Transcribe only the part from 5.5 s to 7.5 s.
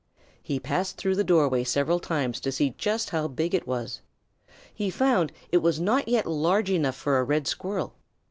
it was not yet large enough for a Red